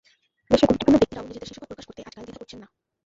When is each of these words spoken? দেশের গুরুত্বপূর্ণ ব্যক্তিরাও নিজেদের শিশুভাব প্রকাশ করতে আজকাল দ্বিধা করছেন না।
দেশের 0.49 0.67
গুরুত্বপূর্ণ 0.69 0.97
ব্যক্তিরাও 1.01 1.27
নিজেদের 1.27 1.49
শিশুভাব 1.49 1.69
প্রকাশ 1.69 1.85
করতে 1.87 2.01
আজকাল 2.07 2.23
দ্বিধা 2.25 2.39
করছেন 2.41 2.59
না। 2.63 2.67